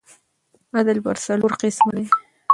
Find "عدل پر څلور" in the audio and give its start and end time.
0.77-1.51